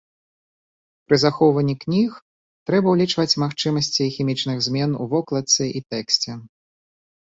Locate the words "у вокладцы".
5.03-5.63